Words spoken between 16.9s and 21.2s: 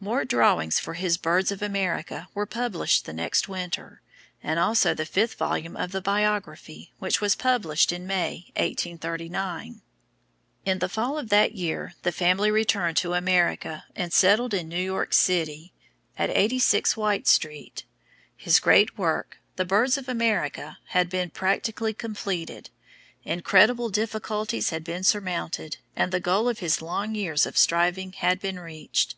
White street. His great work, the "Birds of America," had